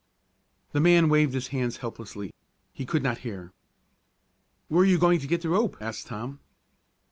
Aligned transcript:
The 0.71 0.79
man 0.79 1.09
waved 1.09 1.35
his 1.35 1.49
hands 1.49 1.77
helplessly. 1.77 2.33
He 2.73 2.87
could 2.87 3.03
not 3.03 3.19
hear. 3.19 3.51
"Where 4.67 4.83
you 4.83 4.97
going 4.97 5.19
to 5.19 5.27
get 5.27 5.41
the 5.43 5.49
rope?" 5.49 5.77
asked 5.79 6.07
Tom. 6.07 6.39